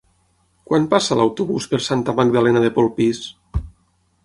Quan 0.69 0.87
passa 0.93 1.17
l'autobús 1.19 1.67
per 1.75 1.81
Santa 1.89 2.17
Magdalena 2.21 2.65
de 2.67 2.73
Polpís? 2.81 3.23